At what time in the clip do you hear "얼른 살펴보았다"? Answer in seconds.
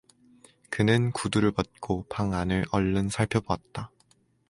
2.71-3.91